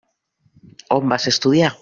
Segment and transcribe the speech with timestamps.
[0.97, 1.73] On vas estudiar?